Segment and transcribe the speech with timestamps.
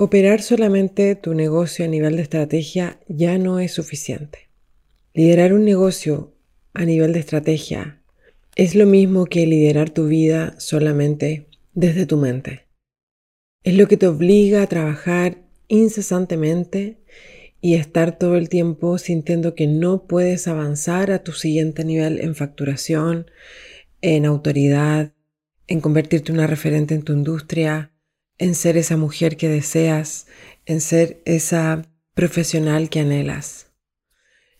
[0.00, 4.48] Operar solamente tu negocio a nivel de estrategia ya no es suficiente.
[5.12, 6.36] Liderar un negocio
[6.72, 8.00] a nivel de estrategia
[8.54, 12.66] es lo mismo que liderar tu vida solamente desde tu mente.
[13.64, 16.98] Es lo que te obliga a trabajar incesantemente
[17.60, 22.36] y estar todo el tiempo sintiendo que no puedes avanzar a tu siguiente nivel en
[22.36, 23.32] facturación,
[24.00, 25.12] en autoridad,
[25.66, 27.90] en convertirte en una referente en tu industria,
[28.38, 30.26] en ser esa mujer que deseas,
[30.66, 31.82] en ser esa
[32.14, 33.66] profesional que anhelas.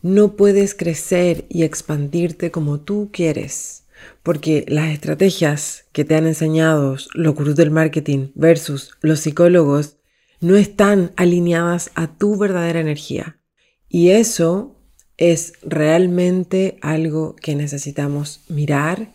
[0.01, 3.85] No puedes crecer y expandirte como tú quieres,
[4.23, 9.97] porque las estrategias que te han enseñado los gurús del marketing versus los psicólogos
[10.41, 13.41] no están alineadas a tu verdadera energía.
[13.89, 14.77] Y eso
[15.17, 19.13] es realmente algo que necesitamos mirar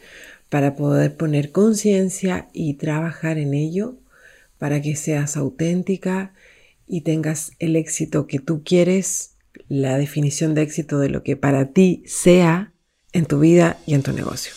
[0.50, 4.03] para poder poner conciencia y trabajar en ello
[4.64, 6.34] para que seas auténtica
[6.88, 9.36] y tengas el éxito que tú quieres,
[9.68, 12.72] la definición de éxito de lo que para ti sea
[13.12, 14.54] en tu vida y en tu negocio.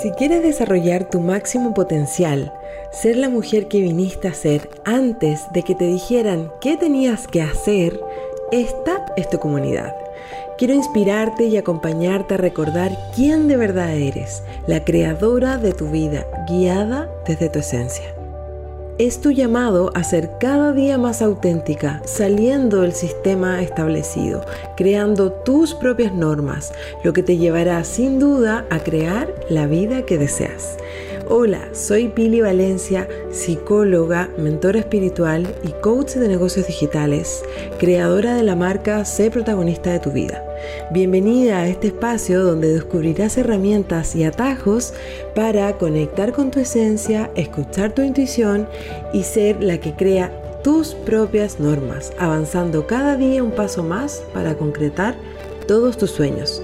[0.00, 2.52] Si quieres desarrollar tu máximo potencial,
[2.92, 7.42] ser la mujer que viniste a ser antes de que te dijeran qué tenías que
[7.42, 7.98] hacer,
[8.52, 10.03] esta es tu comunidad.
[10.58, 16.26] Quiero inspirarte y acompañarte a recordar quién de verdad eres, la creadora de tu vida,
[16.48, 18.14] guiada desde tu esencia.
[18.96, 24.44] Es tu llamado a ser cada día más auténtica, saliendo del sistema establecido,
[24.76, 30.16] creando tus propias normas, lo que te llevará sin duda a crear la vida que
[30.16, 30.76] deseas.
[31.26, 37.42] Hola, soy Pili Valencia, psicóloga, mentora espiritual y coach de negocios digitales,
[37.78, 40.44] creadora de la marca Sé protagonista de tu vida.
[40.90, 44.92] Bienvenida a este espacio donde descubrirás herramientas y atajos
[45.34, 48.68] para conectar con tu esencia, escuchar tu intuición
[49.14, 50.30] y ser la que crea
[50.62, 55.14] tus propias normas, avanzando cada día un paso más para concretar
[55.66, 56.62] todos tus sueños.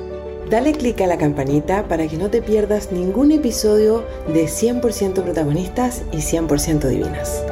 [0.51, 6.03] Dale click a la campanita para que no te pierdas ningún episodio de 100% protagonistas
[6.11, 7.45] y 100% divinas.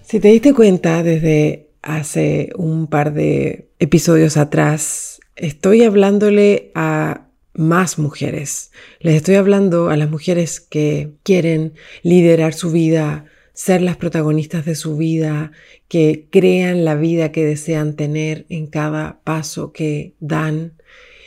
[0.00, 7.98] Si te diste cuenta desde hace un par de episodios atrás, estoy hablándole a más
[7.98, 8.72] mujeres.
[9.00, 13.26] Les estoy hablando a las mujeres que quieren liderar su vida,
[13.60, 15.52] ser las protagonistas de su vida,
[15.86, 20.78] que crean la vida que desean tener en cada paso que dan,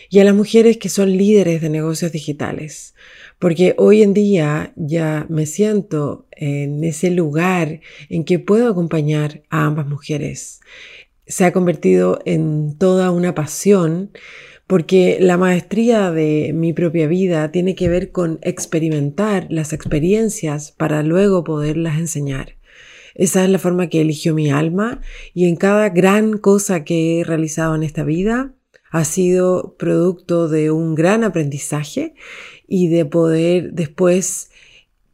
[0.10, 2.96] y a las mujeres que son líderes de negocios digitales,
[3.38, 9.66] porque hoy en día ya me siento en ese lugar en que puedo acompañar a
[9.66, 10.60] ambas mujeres.
[11.28, 14.10] Se ha convertido en toda una pasión
[14.68, 21.04] porque la maestría de mi propia vida tiene que ver con experimentar las experiencias para
[21.04, 22.56] luego poderlas enseñar.
[23.16, 25.02] Esa es la forma que eligió mi alma
[25.34, 28.54] y en cada gran cosa que he realizado en esta vida
[28.90, 32.14] ha sido producto de un gran aprendizaje
[32.68, 34.52] y de poder después,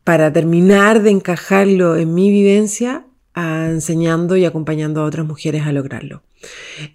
[0.04, 3.06] para terminar de encajarlo en mi vivencia,
[3.36, 6.24] enseñando y acompañando a otras mujeres a lograrlo.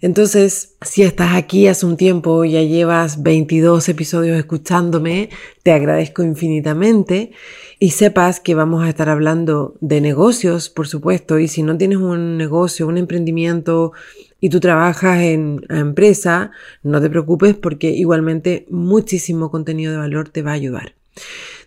[0.01, 5.29] Entonces, si estás aquí hace un tiempo, ya llevas 22 episodios escuchándome,
[5.63, 7.31] te agradezco infinitamente
[7.79, 11.99] y sepas que vamos a estar hablando de negocios, por supuesto, y si no tienes
[11.99, 13.91] un negocio, un emprendimiento
[14.39, 16.51] y tú trabajas en empresa,
[16.83, 20.95] no te preocupes porque igualmente muchísimo contenido de valor te va a ayudar.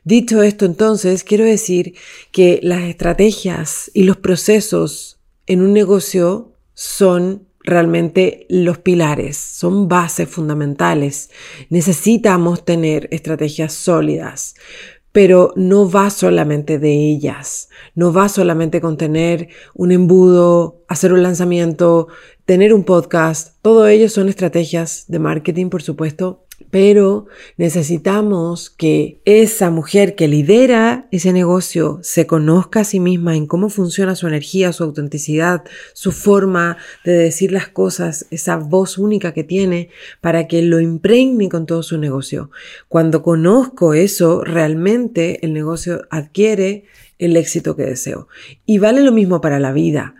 [0.04, 1.94] Dicho esto, entonces, quiero decir
[2.32, 10.28] que las estrategias y los procesos en un negocio son realmente los pilares, son bases
[10.28, 11.30] fundamentales.
[11.70, 14.54] Necesitamos tener estrategias sólidas,
[15.12, 21.22] pero no va solamente de ellas, no va solamente con tener un embudo, hacer un
[21.22, 22.08] lanzamiento,
[22.44, 29.70] tener un podcast, todo ello son estrategias de marketing, por supuesto, pero necesitamos que esa
[29.70, 34.72] mujer que lidera ese negocio se conozca a sí misma en cómo funciona su energía,
[34.72, 40.62] su autenticidad, su forma de decir las cosas, esa voz única que tiene para que
[40.62, 42.50] lo impregne con todo su negocio.
[42.88, 46.84] Cuando conozco eso, realmente el negocio adquiere
[47.18, 48.28] el éxito que deseo.
[48.66, 50.14] Y vale lo mismo para la vida,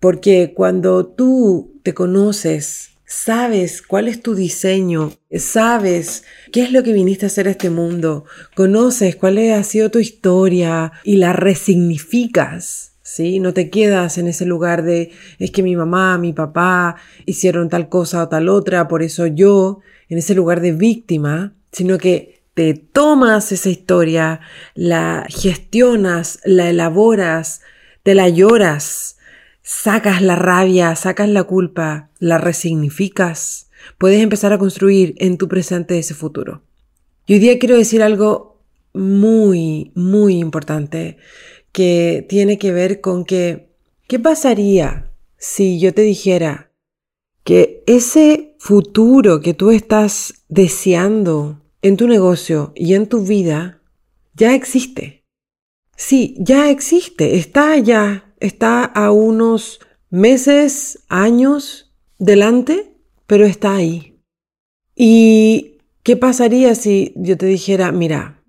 [0.00, 6.92] porque cuando tú te conoces, sabes cuál es tu diseño, sabes qué es lo que
[6.92, 8.24] viniste a hacer a este mundo,
[8.54, 12.90] conoces cuál ha sido tu historia y la resignificas.
[13.06, 13.38] ¿Sí?
[13.38, 16.96] No te quedas en ese lugar de es que mi mamá, mi papá
[17.26, 21.98] hicieron tal cosa o tal otra, por eso yo, en ese lugar de víctima, sino
[21.98, 24.40] que te tomas esa historia,
[24.74, 27.60] la gestionas, la elaboras,
[28.04, 29.18] te la lloras,
[29.64, 35.98] sacas la rabia, sacas la culpa, la resignificas, puedes empezar a construir en tu presente
[35.98, 36.62] ese futuro.
[37.26, 38.60] Y hoy día quiero decir algo
[38.92, 41.16] muy, muy importante
[41.72, 43.70] que tiene que ver con que,
[44.06, 46.70] ¿qué pasaría si yo te dijera
[47.42, 53.80] que ese futuro que tú estás deseando en tu negocio y en tu vida
[54.34, 55.24] ya existe?
[55.96, 59.80] Sí, ya existe, está allá, está a unos
[60.10, 62.96] meses, años delante,
[63.26, 64.20] pero está ahí.
[64.94, 68.42] ¿Y qué pasaría si yo te dijera, mira,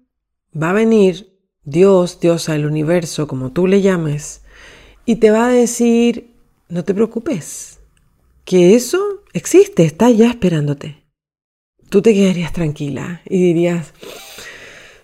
[0.54, 4.42] va a venir Dios, Diosa, el universo, como tú le llames,
[5.06, 6.36] y te va a decir,
[6.70, 7.80] no te preocupes,
[8.44, 11.04] que eso existe, está ya esperándote.
[11.90, 13.94] Tú te quedarías tranquila y dirías,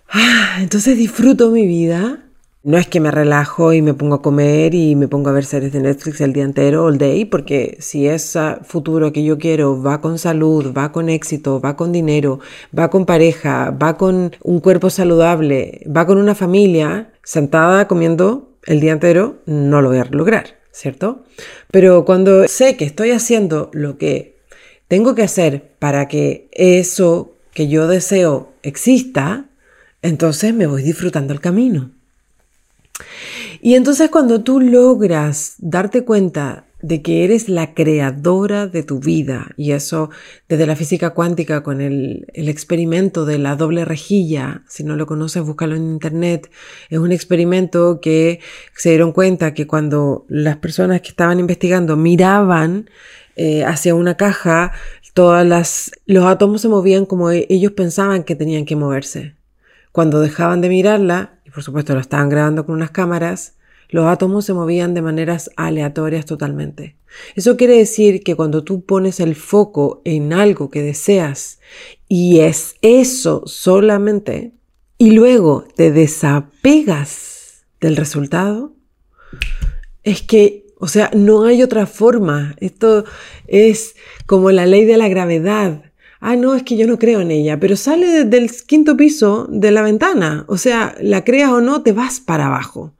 [0.10, 2.31] ah, entonces disfruto mi vida.
[2.64, 5.46] No es que me relajo y me pongo a comer y me pongo a ver
[5.46, 9.82] series de Netflix el día entero, all day, porque si ese futuro que yo quiero
[9.82, 12.40] va con salud, va con éxito, va con dinero,
[12.78, 18.80] va con pareja, va con un cuerpo saludable, va con una familia sentada comiendo el
[18.80, 21.24] día entero, no lo voy a lograr, ¿cierto?
[21.72, 24.38] Pero cuando sé que estoy haciendo lo que
[24.88, 29.50] tengo que hacer para que eso que yo deseo exista,
[30.04, 31.90] entonces me voy disfrutando el camino.
[33.62, 39.52] Y entonces cuando tú logras darte cuenta de que eres la creadora de tu vida,
[39.56, 40.10] y eso
[40.50, 45.44] desde la física cuántica con el, experimento de la doble rejilla, si no lo conoces,
[45.44, 46.50] búscalo en internet,
[46.90, 48.40] es un experimento que
[48.76, 52.90] se dieron cuenta que cuando las personas que estaban investigando miraban
[53.36, 54.72] eh, hacia una caja,
[55.14, 59.36] todas las, los átomos se movían como e, ellos pensaban que tenían que moverse.
[59.92, 63.56] Cuando dejaban de mirarla, por supuesto lo estaban grabando con unas cámaras,
[63.90, 66.96] los átomos se movían de maneras aleatorias totalmente.
[67.36, 71.60] Eso quiere decir que cuando tú pones el foco en algo que deseas
[72.08, 74.54] y es eso solamente,
[74.98, 78.76] y luego te desapegas del resultado,
[80.04, 82.56] es que, o sea, no hay otra forma.
[82.60, 83.06] Esto
[83.48, 83.96] es
[84.26, 85.91] como la ley de la gravedad
[86.22, 89.72] ah, no, es que yo no creo en ella, pero sale del quinto piso de
[89.72, 92.94] la ventana, o sea, la creas o no, te vas para abajo.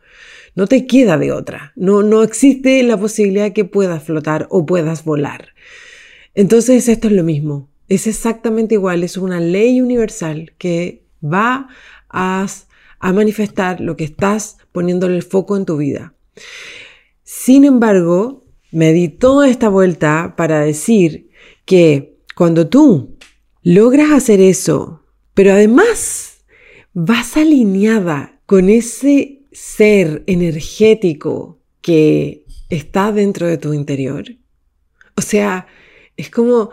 [0.54, 1.72] No te queda de otra.
[1.78, 5.50] No, no existe la posibilidad que puedas flotar o puedas volar.
[6.36, 7.70] Entonces esto es lo mismo.
[7.88, 9.04] Es exactamente igual.
[9.04, 11.70] Es una ley universal que va
[12.10, 12.48] a,
[13.00, 16.14] a manifestar lo que estás poniéndole el foco en tu vida.
[17.24, 21.30] Sin embargo, me di toda esta vuelta para decir
[21.64, 23.11] que cuando tú
[23.64, 25.04] logras hacer eso,
[25.34, 26.44] pero además
[26.94, 34.26] vas alineada con ese ser energético que está dentro de tu interior.
[35.16, 35.68] O sea,
[36.18, 36.72] es como,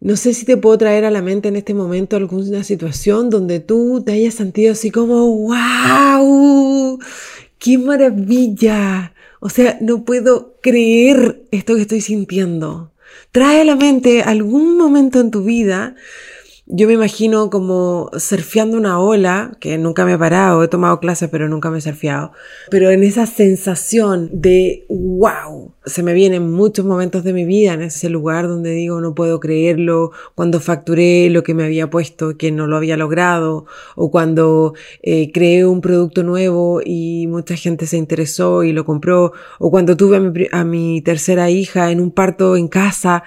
[0.00, 3.60] no sé si te puedo traer a la mente en este momento alguna situación donde
[3.60, 6.98] tú te hayas sentido así como, wow,
[7.58, 9.14] qué maravilla.
[9.40, 12.92] O sea, no puedo creer esto que estoy sintiendo.
[13.32, 15.94] Trae a la mente algún momento en tu vida
[16.70, 21.30] yo me imagino como surfeando una ola, que nunca me he parado, he tomado clases
[21.30, 22.32] pero nunca me he surfeado,
[22.70, 27.82] pero en esa sensación de wow, se me vienen muchos momentos de mi vida en
[27.82, 32.52] ese lugar donde digo no puedo creerlo, cuando facturé lo que me había puesto que
[32.52, 33.64] no lo había logrado,
[33.96, 39.32] o cuando eh, creé un producto nuevo y mucha gente se interesó y lo compró,
[39.58, 43.24] o cuando tuve a mi, a mi tercera hija en un parto en casa,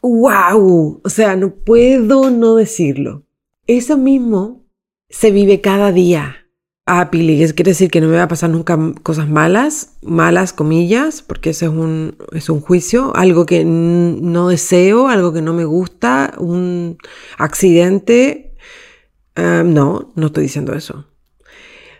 [0.00, 1.00] ¡Wow!
[1.04, 3.24] O sea, no puedo no decirlo.
[3.66, 4.64] Eso mismo
[5.08, 6.36] se vive cada día.
[6.86, 10.54] Ah, Pili, eso quiere decir que no me va a pasar nunca cosas malas, malas
[10.54, 15.52] comillas, porque eso es un, es un juicio, algo que no deseo, algo que no
[15.52, 16.96] me gusta, un
[17.36, 18.54] accidente.
[19.36, 21.06] Ah, no, no estoy diciendo eso.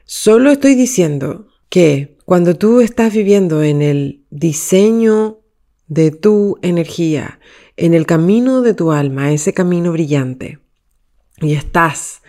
[0.06, 5.40] Solo estoy diciendo que cuando tú estás viviendo en el diseño
[5.86, 7.40] de tu energía,
[7.78, 10.58] en el camino de tu alma, ese camino brillante,
[11.40, 12.22] y estás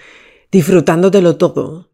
[0.52, 1.90] disfrutándotelo todo,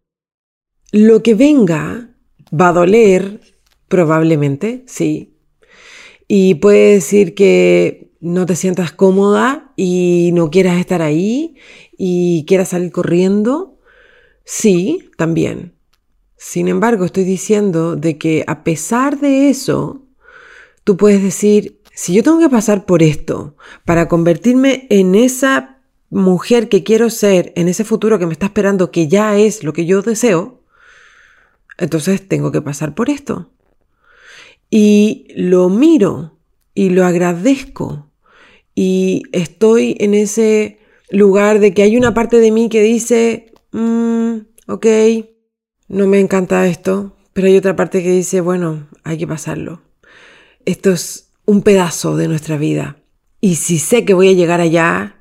[0.92, 2.10] lo que venga
[2.54, 3.42] va a doler,
[3.88, 5.38] probablemente, sí.
[6.28, 11.56] Y puede decir que no te sientas cómoda y no quieras estar ahí
[11.98, 13.80] y quieras salir corriendo.
[14.44, 15.76] Sí, también.
[16.38, 20.06] Sin embargo, estoy diciendo de que a pesar de eso,
[20.84, 26.70] tú puedes decir, si yo tengo que pasar por esto para convertirme en esa mujer
[26.70, 29.86] que quiero ser en ese futuro que me está esperando, que ya es lo que
[29.86, 30.62] yo deseo,
[31.78, 33.50] entonces tengo que pasar por esto.
[34.70, 36.38] Y lo miro
[36.74, 38.12] y lo agradezco
[38.76, 44.38] y estoy en ese lugar de que hay una parte de mí que dice, mm,
[44.68, 44.86] ok,
[45.88, 49.82] no me encanta esto, pero hay otra parte que dice, bueno, hay que pasarlo.
[50.66, 52.98] Esto es un pedazo de nuestra vida.
[53.42, 55.18] Y si sé que voy a llegar allá,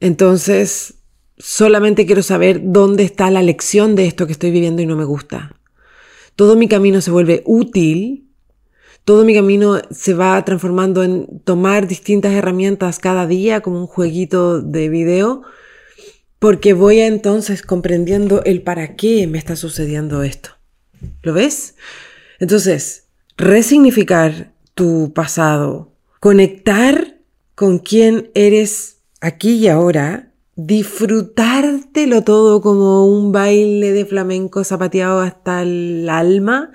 [0.00, 0.94] entonces
[1.38, 5.04] solamente quiero saber dónde está la lección de esto que estoy viviendo y no me
[5.04, 5.56] gusta.
[6.36, 8.32] Todo mi camino se vuelve útil
[9.04, 14.62] todo mi camino se va transformando en tomar distintas herramientas cada día como un jueguito
[14.62, 15.42] de video,
[16.38, 20.50] porque voy a entonces comprendiendo el para qué me está sucediendo esto.
[21.22, 21.74] ¿Lo ves?
[22.38, 27.18] Entonces, resignificar tu pasado, conectar
[27.54, 35.62] con quién eres aquí y ahora, disfrutártelo todo como un baile de flamenco zapateado hasta
[35.62, 36.70] el alma,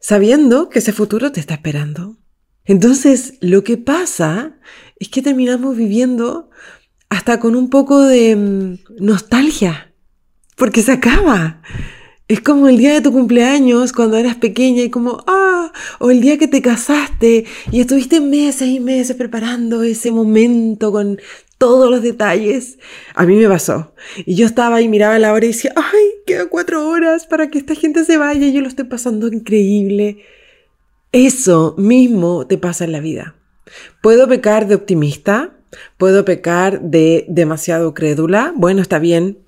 [0.00, 2.16] sabiendo que ese futuro te está esperando.
[2.64, 4.56] Entonces, lo que pasa
[4.98, 6.50] es que terminamos viviendo
[7.08, 9.92] hasta con un poco de mm, nostalgia,
[10.56, 11.62] porque se acaba.
[12.32, 16.22] Es como el día de tu cumpleaños cuando eras pequeña y como, ah, o el
[16.22, 21.20] día que te casaste y estuviste meses y meses preparando ese momento con
[21.58, 22.78] todos los detalles.
[23.14, 23.92] A mí me pasó.
[24.24, 27.58] Y yo estaba y miraba la hora y decía, ay, quedan cuatro horas para que
[27.58, 30.24] esta gente se vaya y yo lo estoy pasando increíble.
[31.12, 33.34] Eso mismo te pasa en la vida.
[34.00, 35.52] Puedo pecar de optimista,
[35.98, 38.54] puedo pecar de demasiado crédula.
[38.56, 39.41] Bueno, está bien,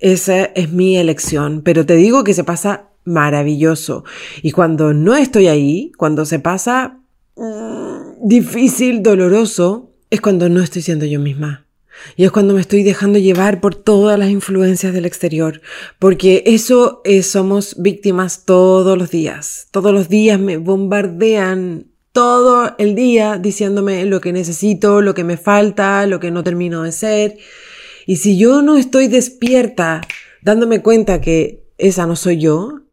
[0.00, 4.04] esa es mi elección, pero te digo que se pasa maravilloso.
[4.42, 7.00] Y cuando no estoy ahí, cuando se pasa
[7.36, 11.66] mm, difícil, doloroso, es cuando no estoy siendo yo misma.
[12.16, 15.60] Y es cuando me estoy dejando llevar por todas las influencias del exterior,
[15.98, 19.68] porque eso es, somos víctimas todos los días.
[19.72, 25.36] Todos los días me bombardean todo el día diciéndome lo que necesito, lo que me
[25.36, 27.38] falta, lo que no termino de ser.
[28.08, 30.00] Y si yo no estoy despierta
[30.40, 32.86] dándome cuenta que esa no soy yo,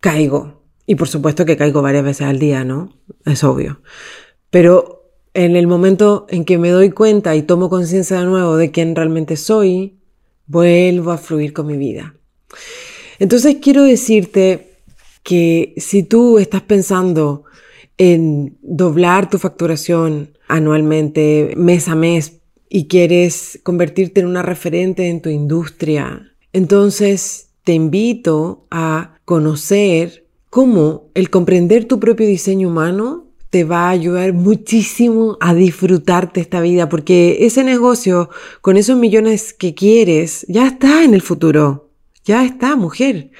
[0.00, 0.64] caigo.
[0.86, 2.98] Y por supuesto que caigo varias veces al día, ¿no?
[3.24, 3.80] Es obvio.
[4.50, 8.72] Pero en el momento en que me doy cuenta y tomo conciencia de nuevo de
[8.72, 10.00] quién realmente soy,
[10.48, 12.16] vuelvo a fluir con mi vida.
[13.20, 14.80] Entonces quiero decirte
[15.22, 17.44] que si tú estás pensando
[17.98, 22.40] en doblar tu facturación anualmente, mes a mes,
[22.74, 31.08] y quieres convertirte en una referente en tu industria, entonces te invito a conocer cómo
[31.14, 36.88] el comprender tu propio diseño humano te va a ayudar muchísimo a disfrutarte esta vida,
[36.88, 38.28] porque ese negocio
[38.60, 41.92] con esos millones que quieres ya está en el futuro.
[42.24, 43.30] Ya está, mujer.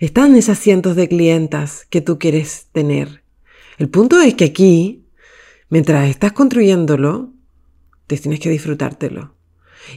[0.00, 3.22] Están esas cientos de clientas que tú quieres tener.
[3.78, 5.04] El punto es que aquí,
[5.68, 7.34] mientras estás construyéndolo,
[8.16, 9.34] tienes que disfrutártelo.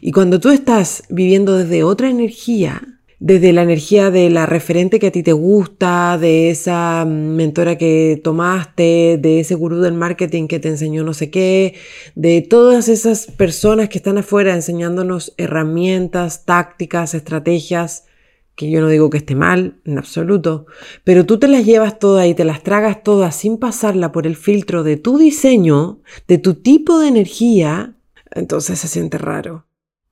[0.01, 5.07] Y cuando tú estás viviendo desde otra energía, desde la energía de la referente que
[5.07, 10.59] a ti te gusta, de esa mentora que tomaste, de ese gurú del marketing que
[10.59, 11.75] te enseñó no sé qué,
[12.15, 18.03] de todas esas personas que están afuera enseñándonos herramientas, tácticas, estrategias,
[18.55, 20.65] que yo no digo que esté mal, en absoluto,
[21.05, 24.35] pero tú te las llevas todas y te las tragas todas sin pasarla por el
[24.35, 27.95] filtro de tu diseño, de tu tipo de energía,
[28.33, 29.65] entonces se siente raro.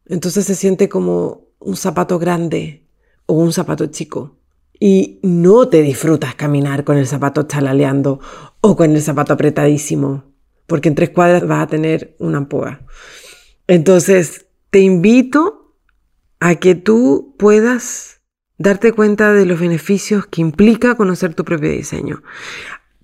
[0.05, 2.81] Entonces se siente como un zapato grande,
[3.25, 4.35] o un zapato chico
[4.79, 8.19] y no te disfrutas caminar con el zapato chalaleando
[8.61, 10.23] o con el zapato apretadísimo,
[10.67, 12.81] porque en tres cuadras vas a tener una ampoa.
[13.67, 15.75] Entonces, te invito
[16.39, 18.21] a que tú puedas
[18.57, 22.23] darte cuenta de los beneficios que implica conocer tu propio diseño.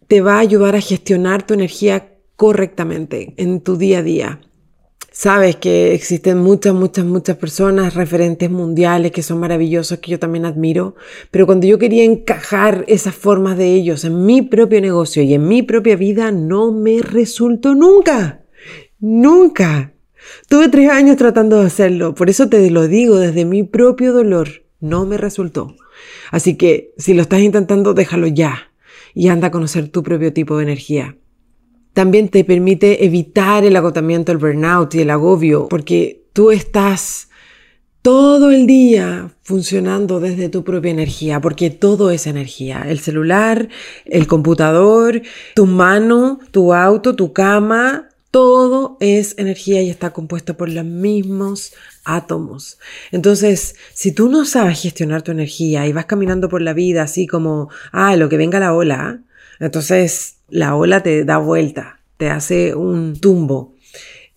[0.08, 4.42] Te va a ayudar a gestionar tu energía correctamente en tu día a día.
[5.20, 10.46] Sabes que existen muchas, muchas, muchas personas, referentes mundiales que son maravillosos, que yo también
[10.46, 10.94] admiro,
[11.32, 15.48] pero cuando yo quería encajar esas formas de ellos en mi propio negocio y en
[15.48, 18.44] mi propia vida, no me resultó nunca,
[19.00, 19.92] nunca.
[20.50, 24.66] Tuve tres años tratando de hacerlo, por eso te lo digo desde mi propio dolor,
[24.82, 25.76] no me resultó.
[26.30, 28.72] Así que si lo estás intentando, déjalo ya
[29.16, 31.18] y anda a conocer tu propio tipo de energía.
[31.98, 37.30] También te permite evitar el agotamiento, el burnout y el agobio, porque tú estás
[38.04, 42.86] todo el día funcionando desde tu propia energía, porque todo es energía.
[42.88, 43.70] El celular,
[44.06, 45.24] el computador,
[45.56, 51.74] tu mano, tu auto, tu cama, Todo es energía y está compuesto por los mismos
[52.04, 52.78] átomos.
[53.12, 57.26] Entonces, si tú no sabes gestionar tu energía y vas caminando por la vida así
[57.26, 59.22] como, ah, lo que venga la ola,
[59.60, 63.78] entonces la ola te da vuelta, te hace un tumbo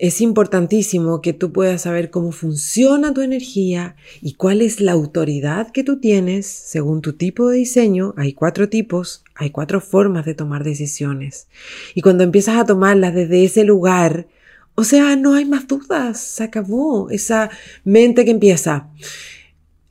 [0.01, 5.71] es importantísimo que tú puedas saber cómo funciona tu energía y cuál es la autoridad
[5.73, 8.15] que tú tienes según tu tipo de diseño.
[8.17, 11.49] Hay cuatro tipos, hay cuatro formas de tomar decisiones.
[11.95, 14.27] Y cuando empiezas a tomarlas desde ese lugar,
[14.75, 17.51] o sea, no hay más dudas, se acabó esa
[17.85, 18.89] mente que empieza.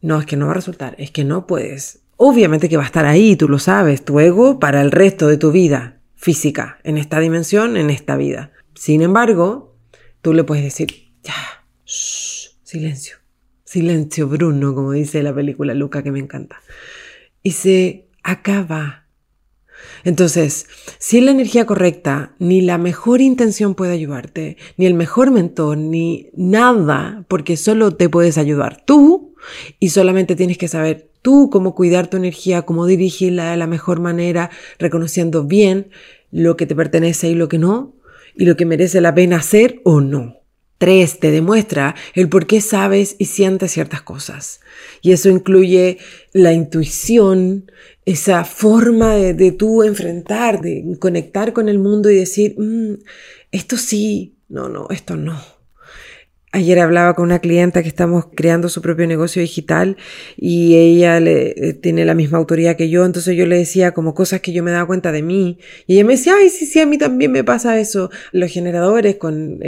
[0.02, 2.00] No, es que no va a resultar, es que no puedes.
[2.22, 5.38] Obviamente que va a estar ahí, tú lo sabes, tu ego para el resto de
[5.38, 8.52] tu vida física, en esta dimensión, en esta vida.
[8.76, 9.78] Sin embargo,
[10.22, 13.16] tú le puedes decir, ya, silencio,
[13.64, 16.58] silencio Bruno, como dice la película Luca que me encanta.
[17.42, 19.06] Y se acaba.
[20.04, 25.78] Entonces, si la energía correcta, ni la mejor intención puede ayudarte, ni el mejor mentor,
[25.78, 29.36] ni nada, porque solo te puedes ayudar tú
[29.80, 34.00] y solamente tienes que saber tú cómo cuidar tu energía, cómo dirigirla de la mejor
[34.00, 35.90] manera, reconociendo bien
[36.32, 37.96] lo que te pertenece y lo que no,
[38.36, 40.38] y lo que merece la pena hacer o no.
[40.78, 44.62] Tres, te demuestra el por qué sabes y sientes ciertas cosas.
[45.02, 45.98] Y eso incluye
[46.32, 47.70] la intuición,
[48.06, 52.94] esa forma de, tú enfrentar, de conectar con el mundo y decir, mm,
[53.52, 55.59] esto sí, no, no, esto no.
[56.52, 59.98] Ayer hablaba con una clienta que estamos creando su propio negocio digital
[60.36, 64.16] y ella le, eh, tiene la misma autoridad que yo, entonces yo le decía como
[64.16, 66.80] cosas que yo me daba cuenta de mí y ella me decía, ay, sí, sí,
[66.80, 68.10] a mí también me pasa eso.
[68.32, 69.60] Los generadores con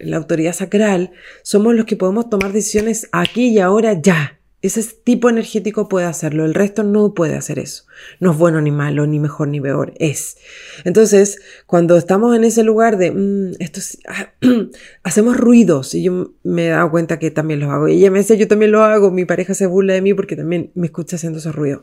[0.00, 1.12] la autoridad sacral
[1.44, 4.40] somos los que podemos tomar decisiones aquí y ahora ya.
[4.64, 7.84] Ese tipo energético puede hacerlo, el resto no puede hacer eso.
[8.18, 10.38] No es bueno ni malo, ni mejor ni peor, es.
[10.84, 14.32] Entonces, cuando estamos en ese lugar de, mm, esto ah,
[15.02, 18.20] hacemos ruidos, y yo me he dado cuenta que también los hago, y ella me
[18.20, 21.16] dice, yo también lo hago, mi pareja se burla de mí porque también me escucha
[21.16, 21.82] haciendo esos ruidos.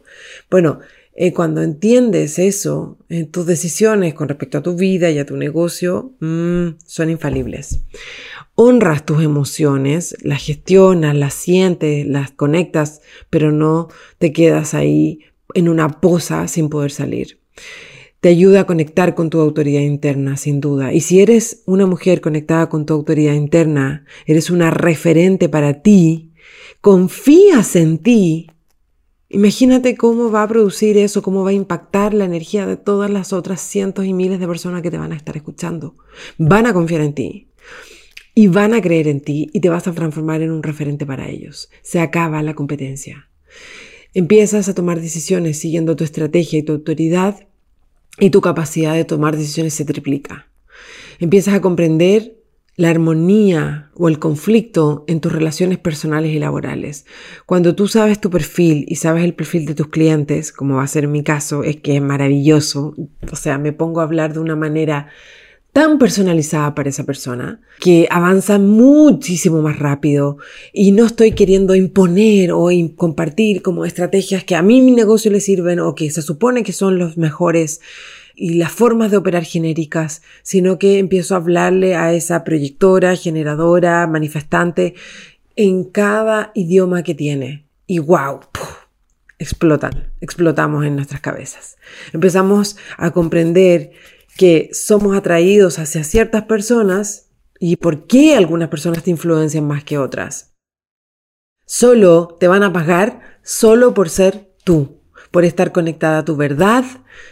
[0.50, 0.79] Bueno,
[1.13, 2.97] eh, cuando entiendes eso,
[3.29, 7.81] tus decisiones con respecto a tu vida y a tu negocio, mm, son infalibles
[8.63, 13.87] honras tus emociones, las gestionas, las sientes, las conectas, pero no
[14.19, 15.21] te quedas ahí
[15.55, 17.39] en una poza sin poder salir.
[18.19, 20.93] Te ayuda a conectar con tu autoridad interna, sin duda.
[20.93, 26.31] Y si eres una mujer conectada con tu autoridad interna, eres una referente para ti,
[26.81, 28.47] confías en ti,
[29.33, 33.31] Imagínate cómo va a producir eso, cómo va a impactar la energía de todas las
[33.31, 35.95] otras cientos y miles de personas que te van a estar escuchando.
[36.37, 37.50] Van a confiar en ti
[38.33, 41.29] y van a creer en ti y te vas a transformar en un referente para
[41.29, 41.70] ellos.
[41.81, 43.29] Se acaba la competencia.
[44.13, 47.48] Empiezas a tomar decisiones siguiendo tu estrategia y tu autoridad
[48.20, 50.48] y tu capacidad de tomar decisiones se triplica.
[51.20, 52.37] Empiezas a comprender
[52.77, 57.05] la armonía o el conflicto en tus relaciones personales y laborales.
[57.46, 60.87] Cuando tú sabes tu perfil y sabes el perfil de tus clientes, como va a
[60.87, 62.96] ser mi caso, es que es maravilloso.
[63.31, 65.09] O sea, me pongo a hablar de una manera
[65.74, 70.38] tan personalizada para esa persona que avanza muchísimo más rápido
[70.74, 75.40] y no estoy queriendo imponer o compartir como estrategias que a mí mi negocio le
[75.40, 77.79] sirven o que se supone que son los mejores
[78.36, 84.07] y las formas de operar genéricas, sino que empiezo a hablarle a esa proyectora, generadora,
[84.07, 84.96] manifestante
[85.55, 87.66] en cada idioma que tiene.
[87.88, 88.40] Y wow,
[89.38, 91.77] explotan, explotamos en nuestras cabezas.
[92.14, 93.92] Empezamos a comprender
[94.37, 99.98] que somos atraídos hacia ciertas personas y por qué algunas personas te influencian más que
[99.98, 100.55] otras.
[101.65, 105.00] Solo te van a pagar solo por ser tú,
[105.31, 106.83] por estar conectada a tu verdad,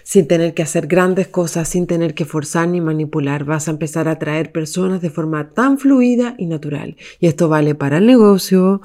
[0.04, 3.44] sin tener que hacer grandes cosas, sin tener que forzar ni manipular.
[3.44, 6.96] Vas a empezar a atraer personas de forma tan fluida y natural.
[7.20, 8.82] Y esto vale para el negocio,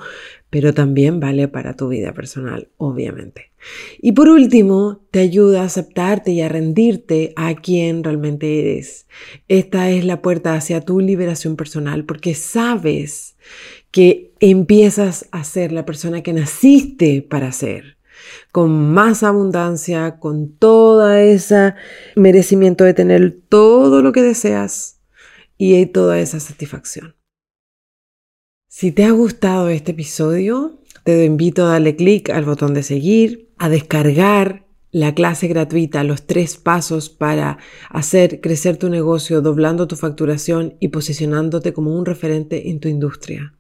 [0.50, 3.52] pero también vale para tu vida personal, obviamente.
[4.00, 9.06] Y por último, te ayuda a aceptarte y a rendirte a quien realmente eres.
[9.48, 13.36] Esta es la puerta hacia tu liberación personal porque sabes
[13.90, 17.96] que empiezas a ser la persona que naciste para ser
[18.52, 21.74] con más abundancia, con toda ese
[22.16, 25.00] merecimiento de tener todo lo que deseas
[25.56, 27.16] y toda esa satisfacción.
[28.68, 33.52] Si te ha gustado este episodio, te invito a darle clic al botón de seguir,
[33.58, 37.58] a descargar la clase gratuita, los tres pasos para
[37.90, 43.54] hacer crecer tu negocio, doblando tu facturación y posicionándote como un referente en tu industria.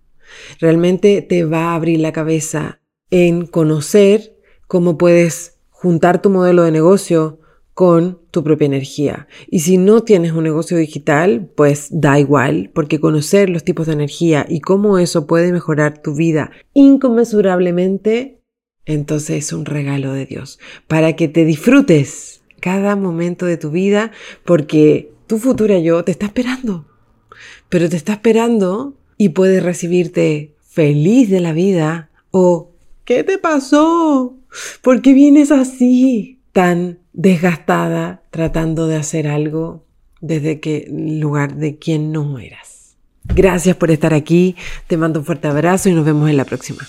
[0.60, 4.33] Realmente te va a abrir la cabeza en conocer
[4.74, 7.38] cómo puedes juntar tu modelo de negocio
[7.74, 9.28] con tu propia energía.
[9.48, 13.92] Y si no tienes un negocio digital, pues da igual, porque conocer los tipos de
[13.92, 18.40] energía y cómo eso puede mejorar tu vida inconmensurablemente,
[18.84, 20.58] entonces es un regalo de Dios,
[20.88, 24.10] para que te disfrutes cada momento de tu vida,
[24.44, 26.84] porque tu futura yo te está esperando,
[27.68, 32.72] pero te está esperando y puede recibirte feliz de la vida o
[33.04, 34.36] ¿qué te pasó?
[34.82, 39.84] ¿Por qué vienes así tan desgastada tratando de hacer algo
[40.20, 42.96] desde que lugar de quien no eras.
[43.24, 46.86] Gracias por estar aquí, te mando un fuerte abrazo y nos vemos en la próxima.